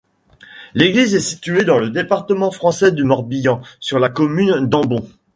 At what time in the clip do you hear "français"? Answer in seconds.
2.49-2.91